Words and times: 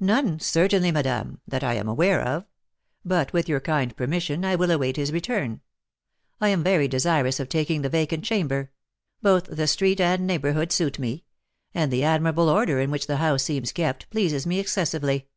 "None, 0.00 0.40
certainly, 0.40 0.92
madame, 0.92 1.40
that 1.48 1.64
I 1.64 1.72
am 1.72 1.88
aware 1.88 2.20
of; 2.20 2.44
but, 3.02 3.32
with 3.32 3.48
your 3.48 3.60
kind 3.60 3.96
permission, 3.96 4.44
I 4.44 4.56
will 4.56 4.70
await 4.70 4.96
his 4.98 5.10
return. 5.10 5.62
I 6.38 6.48
am 6.50 6.62
very 6.62 6.86
desirous 6.86 7.40
of 7.40 7.48
taking 7.48 7.80
the 7.80 7.88
vacant 7.88 8.26
chamber, 8.26 8.70
both 9.22 9.44
the 9.46 9.66
street 9.66 10.02
and 10.02 10.26
neighbourhood 10.26 10.70
suit 10.70 10.98
me; 10.98 11.24
and 11.72 11.90
the 11.90 12.04
admirable 12.04 12.50
order 12.50 12.78
in 12.78 12.90
which 12.90 13.06
the 13.06 13.16
house 13.16 13.44
seems 13.44 13.72
kept 13.72 14.10
pleases 14.10 14.46
me 14.46 14.58
excessively. 14.60 15.28